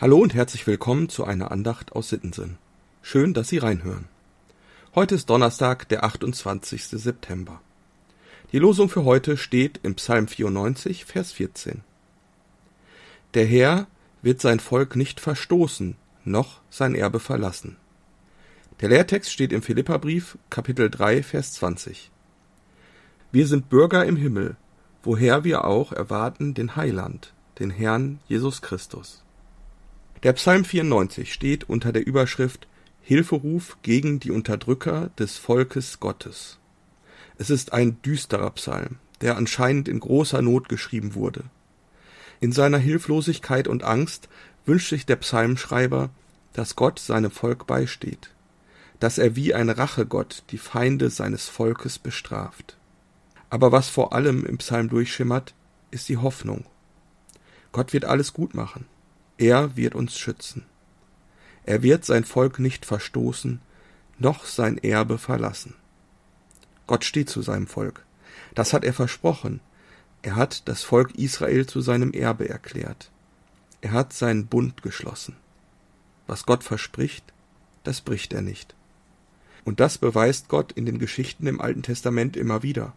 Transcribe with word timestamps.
Hallo 0.00 0.18
und 0.18 0.32
herzlich 0.32 0.64
willkommen 0.68 1.08
zu 1.08 1.24
einer 1.24 1.50
Andacht 1.50 1.90
aus 1.90 2.10
Sittensinn. 2.10 2.56
Schön, 3.02 3.34
dass 3.34 3.48
Sie 3.48 3.58
reinhören. 3.58 4.04
Heute 4.94 5.16
ist 5.16 5.28
Donnerstag, 5.28 5.88
der 5.88 6.04
28. 6.04 6.84
September. 6.84 7.60
Die 8.52 8.60
Losung 8.60 8.88
für 8.88 9.04
heute 9.04 9.36
steht 9.36 9.80
im 9.82 9.96
Psalm 9.96 10.28
94, 10.28 11.04
Vers 11.04 11.32
14. 11.32 11.80
Der 13.34 13.44
Herr 13.44 13.88
wird 14.22 14.40
sein 14.40 14.60
Volk 14.60 14.94
nicht 14.94 15.18
verstoßen, 15.18 15.96
noch 16.24 16.60
sein 16.70 16.94
Erbe 16.94 17.18
verlassen. 17.18 17.76
Der 18.80 18.90
Lehrtext 18.90 19.32
steht 19.32 19.52
im 19.52 19.62
Philipperbrief, 19.62 20.38
Kapitel 20.48 20.90
3, 20.90 21.24
Vers 21.24 21.54
20. 21.54 22.12
Wir 23.32 23.48
sind 23.48 23.68
Bürger 23.68 24.06
im 24.06 24.14
Himmel, 24.14 24.54
woher 25.02 25.42
wir 25.42 25.64
auch 25.64 25.90
erwarten 25.90 26.54
den 26.54 26.76
Heiland, 26.76 27.34
den 27.58 27.70
Herrn 27.70 28.20
Jesus 28.28 28.62
Christus. 28.62 29.24
Der 30.24 30.32
Psalm 30.32 30.64
94 30.64 31.32
steht 31.32 31.68
unter 31.68 31.92
der 31.92 32.04
Überschrift 32.04 32.66
Hilferuf 33.02 33.78
gegen 33.82 34.18
die 34.18 34.32
Unterdrücker 34.32 35.10
des 35.16 35.36
Volkes 35.36 36.00
Gottes. 36.00 36.58
Es 37.38 37.50
ist 37.50 37.72
ein 37.72 38.02
düsterer 38.02 38.50
Psalm, 38.50 38.96
der 39.20 39.36
anscheinend 39.36 39.86
in 39.86 40.00
großer 40.00 40.42
Not 40.42 40.68
geschrieben 40.68 41.14
wurde. 41.14 41.44
In 42.40 42.50
seiner 42.50 42.78
Hilflosigkeit 42.78 43.68
und 43.68 43.84
Angst 43.84 44.28
wünscht 44.66 44.90
sich 44.90 45.06
der 45.06 45.16
Psalmschreiber, 45.16 46.10
dass 46.52 46.74
Gott 46.74 46.98
seinem 46.98 47.30
Volk 47.30 47.68
beisteht, 47.68 48.30
dass 48.98 49.18
er 49.18 49.36
wie 49.36 49.54
ein 49.54 49.70
Rachegott 49.70 50.42
die 50.50 50.58
Feinde 50.58 51.10
seines 51.10 51.46
Volkes 51.46 52.00
bestraft. 52.00 52.76
Aber 53.50 53.70
was 53.70 53.88
vor 53.88 54.12
allem 54.12 54.44
im 54.44 54.58
Psalm 54.58 54.88
durchschimmert, 54.88 55.54
ist 55.92 56.08
die 56.08 56.16
Hoffnung. 56.16 56.64
Gott 57.70 57.92
wird 57.92 58.04
alles 58.04 58.32
gut 58.32 58.54
machen. 58.54 58.86
Er 59.38 59.76
wird 59.76 59.94
uns 59.94 60.18
schützen. 60.18 60.64
Er 61.64 61.82
wird 61.82 62.04
sein 62.04 62.24
Volk 62.24 62.58
nicht 62.58 62.84
verstoßen, 62.84 63.60
noch 64.18 64.44
sein 64.44 64.78
Erbe 64.78 65.16
verlassen. 65.16 65.74
Gott 66.88 67.04
steht 67.04 67.30
zu 67.30 67.42
seinem 67.42 67.68
Volk. 67.68 68.04
Das 68.54 68.72
hat 68.72 68.84
er 68.84 68.92
versprochen. 68.92 69.60
Er 70.22 70.34
hat 70.34 70.66
das 70.66 70.82
Volk 70.82 71.14
Israel 71.14 71.66
zu 71.66 71.80
seinem 71.80 72.12
Erbe 72.12 72.48
erklärt. 72.48 73.10
Er 73.80 73.92
hat 73.92 74.12
seinen 74.12 74.46
Bund 74.46 74.82
geschlossen. 74.82 75.36
Was 76.26 76.44
Gott 76.44 76.64
verspricht, 76.64 77.24
das 77.84 78.00
bricht 78.00 78.32
er 78.32 78.42
nicht. 78.42 78.74
Und 79.64 79.78
das 79.78 79.98
beweist 79.98 80.48
Gott 80.48 80.72
in 80.72 80.84
den 80.84 80.98
Geschichten 80.98 81.46
im 81.46 81.60
Alten 81.60 81.82
Testament 81.82 82.36
immer 82.36 82.64
wieder. 82.64 82.92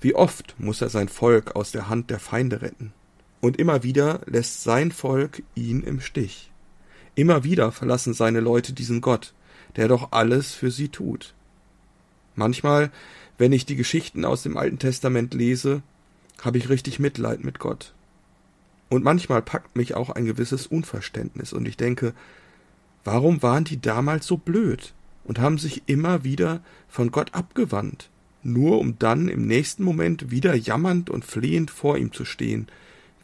Wie 0.00 0.14
oft 0.14 0.54
muss 0.58 0.80
er 0.80 0.90
sein 0.90 1.08
Volk 1.08 1.56
aus 1.56 1.72
der 1.72 1.88
Hand 1.88 2.10
der 2.10 2.20
Feinde 2.20 2.62
retten? 2.62 2.92
Und 3.40 3.58
immer 3.58 3.82
wieder 3.82 4.20
lässt 4.26 4.62
sein 4.62 4.92
Volk 4.92 5.42
ihn 5.54 5.82
im 5.82 6.00
Stich. 6.00 6.50
Immer 7.14 7.42
wieder 7.44 7.72
verlassen 7.72 8.14
seine 8.14 8.40
Leute 8.40 8.72
diesen 8.72 9.00
Gott, 9.00 9.32
der 9.76 9.88
doch 9.88 10.12
alles 10.12 10.52
für 10.52 10.70
sie 10.70 10.88
tut. 10.88 11.34
Manchmal, 12.34 12.90
wenn 13.38 13.52
ich 13.52 13.66
die 13.66 13.76
Geschichten 13.76 14.24
aus 14.24 14.42
dem 14.42 14.56
Alten 14.56 14.78
Testament 14.78 15.34
lese, 15.34 15.82
habe 16.42 16.58
ich 16.58 16.68
richtig 16.68 16.98
Mitleid 16.98 17.42
mit 17.42 17.58
Gott. 17.58 17.92
Und 18.88 19.04
manchmal 19.04 19.42
packt 19.42 19.76
mich 19.76 19.94
auch 19.94 20.10
ein 20.10 20.24
gewisses 20.24 20.66
Unverständnis 20.66 21.52
und 21.52 21.66
ich 21.66 21.76
denke, 21.76 22.12
warum 23.04 23.42
waren 23.42 23.64
die 23.64 23.80
damals 23.80 24.26
so 24.26 24.36
blöd 24.36 24.92
und 25.24 25.38
haben 25.38 25.58
sich 25.58 25.82
immer 25.86 26.24
wieder 26.24 26.60
von 26.88 27.10
Gott 27.10 27.34
abgewandt, 27.34 28.10
nur 28.42 28.78
um 28.78 28.98
dann 28.98 29.28
im 29.28 29.46
nächsten 29.46 29.84
Moment 29.84 30.30
wieder 30.30 30.54
jammernd 30.54 31.08
und 31.08 31.24
flehend 31.24 31.70
vor 31.70 31.98
ihm 31.98 32.12
zu 32.12 32.24
stehen 32.24 32.68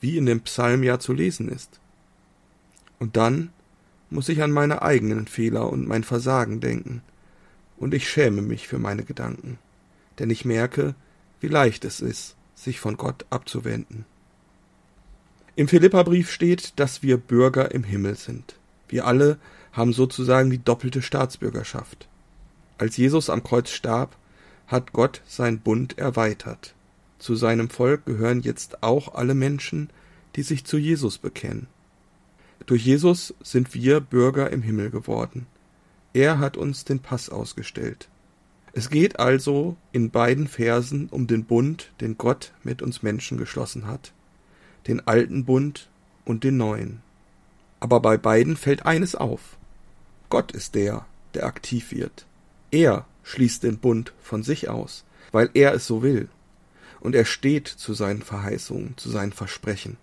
wie 0.00 0.16
in 0.16 0.26
dem 0.26 0.40
Psalm 0.40 0.82
ja 0.82 0.98
zu 0.98 1.12
lesen 1.12 1.48
ist. 1.48 1.80
Und 2.98 3.16
dann 3.16 3.50
muss 4.10 4.28
ich 4.28 4.42
an 4.42 4.52
meine 4.52 4.82
eigenen 4.82 5.26
Fehler 5.26 5.70
und 5.70 5.86
mein 5.86 6.04
Versagen 6.04 6.60
denken, 6.60 7.02
und 7.78 7.92
ich 7.92 8.08
schäme 8.08 8.40
mich 8.40 8.68
für 8.68 8.78
meine 8.78 9.04
Gedanken, 9.04 9.58
denn 10.18 10.30
ich 10.30 10.44
merke, 10.44 10.94
wie 11.40 11.48
leicht 11.48 11.84
es 11.84 12.00
ist, 12.00 12.36
sich 12.54 12.80
von 12.80 12.96
Gott 12.96 13.26
abzuwenden. 13.28 14.06
Im 15.56 15.68
Philipperbrief 15.68 16.30
steht, 16.30 16.78
dass 16.78 17.02
wir 17.02 17.16
Bürger 17.18 17.72
im 17.72 17.84
Himmel 17.84 18.16
sind. 18.16 18.56
Wir 18.88 19.06
alle 19.06 19.38
haben 19.72 19.92
sozusagen 19.92 20.50
die 20.50 20.62
doppelte 20.62 21.02
Staatsbürgerschaft. 21.02 22.08
Als 22.78 22.96
Jesus 22.96 23.30
am 23.30 23.42
Kreuz 23.42 23.70
starb, 23.70 24.16
hat 24.66 24.92
Gott 24.92 25.22
sein 25.26 25.60
Bund 25.60 25.98
erweitert. 25.98 26.74
Zu 27.18 27.34
seinem 27.34 27.70
Volk 27.70 28.04
gehören 28.04 28.40
jetzt 28.40 28.82
auch 28.82 29.14
alle 29.14 29.34
Menschen, 29.34 29.90
die 30.34 30.42
sich 30.42 30.64
zu 30.64 30.76
Jesus 30.76 31.18
bekennen. 31.18 31.66
Durch 32.66 32.84
Jesus 32.84 33.34
sind 33.42 33.74
wir 33.74 34.00
Bürger 34.00 34.50
im 34.50 34.62
Himmel 34.62 34.90
geworden. 34.90 35.46
Er 36.12 36.38
hat 36.38 36.56
uns 36.56 36.84
den 36.84 37.00
Pass 37.00 37.28
ausgestellt. 37.28 38.08
Es 38.72 38.90
geht 38.90 39.18
also 39.18 39.76
in 39.92 40.10
beiden 40.10 40.48
Versen 40.48 41.08
um 41.10 41.26
den 41.26 41.44
Bund, 41.44 41.92
den 42.00 42.18
Gott 42.18 42.52
mit 42.62 42.82
uns 42.82 43.02
Menschen 43.02 43.38
geschlossen 43.38 43.86
hat, 43.86 44.12
den 44.86 45.06
alten 45.06 45.44
Bund 45.44 45.88
und 46.24 46.44
den 46.44 46.58
neuen. 46.58 47.02
Aber 47.80 48.00
bei 48.00 48.16
beiden 48.18 48.56
fällt 48.56 48.84
eines 48.84 49.14
auf. 49.14 49.56
Gott 50.28 50.52
ist 50.52 50.74
der, 50.74 51.06
der 51.34 51.46
aktiv 51.46 51.92
wird. 51.92 52.26
Er 52.70 53.06
schließt 53.22 53.62
den 53.62 53.78
Bund 53.78 54.12
von 54.20 54.42
sich 54.42 54.68
aus, 54.68 55.04
weil 55.32 55.50
er 55.54 55.72
es 55.72 55.86
so 55.86 56.02
will 56.02 56.28
und 57.00 57.14
er 57.14 57.24
steht 57.24 57.68
zu 57.68 57.94
seinen 57.94 58.22
Verheißungen, 58.22 58.94
zu 58.96 59.10
seinen 59.10 59.32
Versprechen. 59.32 59.96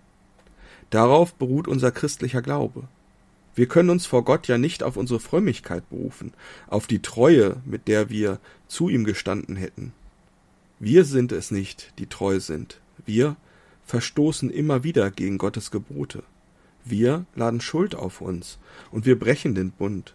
Darauf 0.90 1.34
beruht 1.34 1.68
unser 1.68 1.90
christlicher 1.90 2.42
Glaube. 2.42 2.84
Wir 3.54 3.66
können 3.66 3.90
uns 3.90 4.06
vor 4.06 4.24
Gott 4.24 4.48
ja 4.48 4.58
nicht 4.58 4.82
auf 4.82 4.96
unsere 4.96 5.20
Frömmigkeit 5.20 5.88
berufen, 5.88 6.32
auf 6.68 6.86
die 6.86 7.02
Treue, 7.02 7.56
mit 7.64 7.88
der 7.88 8.10
wir 8.10 8.40
zu 8.68 8.88
ihm 8.88 9.04
gestanden 9.04 9.56
hätten. 9.56 9.92
Wir 10.80 11.04
sind 11.04 11.32
es 11.32 11.50
nicht, 11.50 11.92
die 11.98 12.06
treu 12.06 12.40
sind. 12.40 12.80
Wir 13.06 13.36
verstoßen 13.86 14.50
immer 14.50 14.82
wieder 14.82 15.10
gegen 15.10 15.38
Gottes 15.38 15.70
Gebote. 15.70 16.24
Wir 16.84 17.26
laden 17.34 17.60
Schuld 17.60 17.94
auf 17.94 18.20
uns 18.20 18.58
und 18.90 19.06
wir 19.06 19.18
brechen 19.18 19.54
den 19.54 19.70
Bund. 19.70 20.14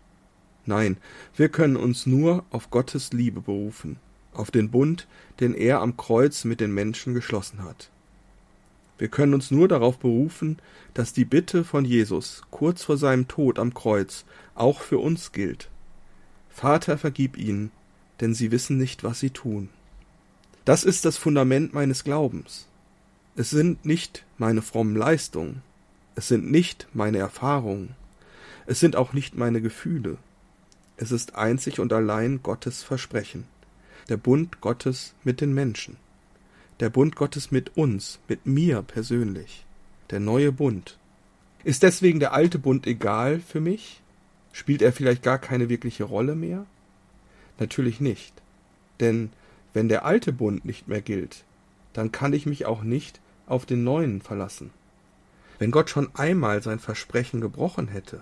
Nein, 0.65 0.97
wir 1.35 1.49
können 1.49 1.77
uns 1.77 2.05
nur 2.05 2.43
auf 2.51 2.69
Gottes 2.69 3.13
Liebe 3.13 3.41
berufen 3.41 3.97
auf 4.39 4.49
den 4.51 4.71
Bund, 4.71 5.07
den 5.39 5.53
er 5.53 5.81
am 5.81 5.97
Kreuz 5.97 6.45
mit 6.45 6.61
den 6.61 6.73
Menschen 6.73 7.13
geschlossen 7.13 7.63
hat. 7.63 7.89
Wir 8.97 9.09
können 9.09 9.33
uns 9.33 9.51
nur 9.51 9.67
darauf 9.67 9.99
berufen, 9.99 10.57
dass 10.93 11.13
die 11.13 11.25
Bitte 11.25 11.63
von 11.63 11.85
Jesus 11.85 12.41
kurz 12.49 12.83
vor 12.83 12.97
seinem 12.97 13.27
Tod 13.27 13.59
am 13.59 13.73
Kreuz 13.73 14.25
auch 14.55 14.81
für 14.81 14.97
uns 14.97 15.31
gilt. 15.31 15.69
Vater, 16.49 16.97
vergib 16.97 17.37
ihnen, 17.37 17.71
denn 18.19 18.33
sie 18.33 18.51
wissen 18.51 18.77
nicht, 18.77 19.03
was 19.03 19.19
sie 19.19 19.29
tun. 19.29 19.69
Das 20.65 20.83
ist 20.83 21.05
das 21.05 21.17
Fundament 21.17 21.73
meines 21.73 22.03
Glaubens. 22.03 22.67
Es 23.35 23.49
sind 23.49 23.85
nicht 23.85 24.25
meine 24.37 24.61
frommen 24.61 24.95
Leistungen, 24.95 25.61
es 26.15 26.27
sind 26.27 26.51
nicht 26.51 26.87
meine 26.93 27.19
Erfahrungen, 27.19 27.95
es 28.65 28.79
sind 28.81 28.97
auch 28.97 29.13
nicht 29.13 29.37
meine 29.37 29.61
Gefühle, 29.61 30.17
es 30.97 31.13
ist 31.13 31.35
einzig 31.35 31.79
und 31.79 31.93
allein 31.93 32.43
Gottes 32.43 32.83
Versprechen 32.83 33.45
der 34.07 34.17
Bund 34.17 34.61
Gottes 34.61 35.13
mit 35.23 35.41
den 35.41 35.53
Menschen, 35.53 35.97
der 36.79 36.89
Bund 36.89 37.15
Gottes 37.15 37.51
mit 37.51 37.75
uns, 37.77 38.19
mit 38.27 38.45
mir 38.45 38.81
persönlich, 38.81 39.65
der 40.09 40.19
neue 40.19 40.51
Bund. 40.51 40.97
Ist 41.63 41.83
deswegen 41.83 42.19
der 42.19 42.33
alte 42.33 42.57
Bund 42.57 42.87
egal 42.87 43.39
für 43.39 43.59
mich? 43.59 44.01
Spielt 44.53 44.81
er 44.81 44.93
vielleicht 44.93 45.23
gar 45.23 45.37
keine 45.37 45.69
wirkliche 45.69 46.05
Rolle 46.05 46.35
mehr? 46.35 46.65
Natürlich 47.59 47.99
nicht. 47.99 48.33
Denn 48.99 49.29
wenn 49.73 49.89
der 49.89 50.05
alte 50.05 50.31
Bund 50.31 50.65
nicht 50.65 50.87
mehr 50.87 51.01
gilt, 51.01 51.43
dann 51.93 52.11
kann 52.11 52.33
ich 52.33 52.45
mich 52.45 52.65
auch 52.65 52.83
nicht 52.83 53.19
auf 53.45 53.65
den 53.65 53.83
neuen 53.83 54.21
verlassen. 54.21 54.71
Wenn 55.57 55.71
Gott 55.71 55.89
schon 55.89 56.09
einmal 56.15 56.63
sein 56.63 56.79
Versprechen 56.79 57.41
gebrochen 57.41 57.89
hätte, 57.89 58.21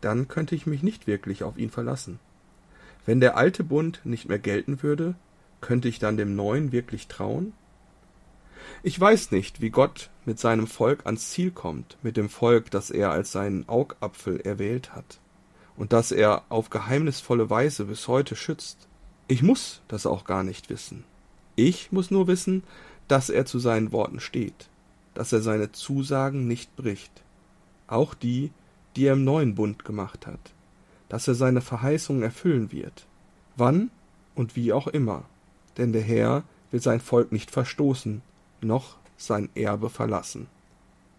dann 0.00 0.28
könnte 0.28 0.54
ich 0.54 0.66
mich 0.66 0.82
nicht 0.82 1.06
wirklich 1.06 1.42
auf 1.44 1.58
ihn 1.58 1.70
verlassen. 1.70 2.18
Wenn 3.06 3.20
der 3.20 3.36
alte 3.36 3.64
Bund 3.64 4.00
nicht 4.04 4.28
mehr 4.28 4.38
gelten 4.38 4.82
würde, 4.82 5.14
könnte 5.60 5.88
ich 5.88 5.98
dann 5.98 6.16
dem 6.16 6.34
neuen 6.36 6.72
wirklich 6.72 7.06
trauen? 7.06 7.52
Ich 8.82 8.98
weiß 8.98 9.30
nicht, 9.30 9.60
wie 9.60 9.70
Gott 9.70 10.10
mit 10.24 10.38
seinem 10.38 10.66
Volk 10.66 11.04
ans 11.04 11.30
Ziel 11.30 11.50
kommt, 11.50 11.98
mit 12.02 12.16
dem 12.16 12.30
Volk, 12.30 12.70
das 12.70 12.90
er 12.90 13.10
als 13.10 13.32
seinen 13.32 13.68
Augapfel 13.68 14.40
erwählt 14.40 14.94
hat 14.94 15.20
und 15.76 15.92
das 15.92 16.12
er 16.12 16.44
auf 16.48 16.70
geheimnisvolle 16.70 17.50
Weise 17.50 17.86
bis 17.86 18.08
heute 18.08 18.36
schützt. 18.36 18.88
Ich 19.28 19.42
muss 19.42 19.82
das 19.88 20.06
auch 20.06 20.24
gar 20.24 20.42
nicht 20.42 20.70
wissen. 20.70 21.04
Ich 21.56 21.92
muss 21.92 22.10
nur 22.10 22.26
wissen, 22.26 22.62
dass 23.08 23.28
er 23.28 23.44
zu 23.44 23.58
seinen 23.58 23.92
Worten 23.92 24.20
steht, 24.20 24.68
dass 25.14 25.32
er 25.32 25.40
seine 25.40 25.72
Zusagen 25.72 26.46
nicht 26.46 26.74
bricht, 26.76 27.22
auch 27.86 28.14
die, 28.14 28.50
die 28.96 29.06
er 29.06 29.14
im 29.14 29.24
neuen 29.24 29.54
Bund 29.54 29.84
gemacht 29.84 30.26
hat 30.26 30.54
dass 31.14 31.28
er 31.28 31.36
seine 31.36 31.60
Verheißungen 31.60 32.24
erfüllen 32.24 32.72
wird. 32.72 33.06
Wann 33.54 33.92
und 34.34 34.56
wie 34.56 34.72
auch 34.72 34.88
immer. 34.88 35.22
Denn 35.76 35.92
der 35.92 36.02
Herr 36.02 36.42
will 36.72 36.82
sein 36.82 36.98
Volk 36.98 37.30
nicht 37.30 37.52
verstoßen, 37.52 38.20
noch 38.60 38.96
sein 39.16 39.48
Erbe 39.54 39.90
verlassen. 39.90 40.48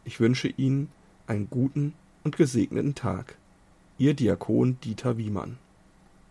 Ich 0.03 0.19
wünsche 0.19 0.49
Ihnen 0.49 0.89
einen 1.27 1.49
guten 1.49 1.93
und 2.25 2.35
gesegneten 2.35 2.93
Tag. 2.93 3.37
Ihr 3.97 4.15
Diakon 4.15 4.77
Dieter 4.81 5.17
Wiemann 5.17 5.57